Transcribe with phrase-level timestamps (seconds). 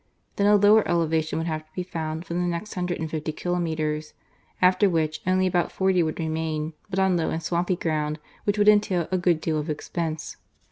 [0.37, 3.31] Then a lower elevation would have to be found for the next hundred and fifty
[3.31, 4.15] kilometres;
[4.59, 8.67] after which, only about forty would remain, but on low and swampy ground which would
[8.67, 10.37] entail a good deal of expense.